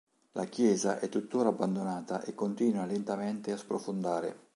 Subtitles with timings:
[0.31, 4.35] La chiesa è tuttora abbandonata e continua lentamente a sprofondare.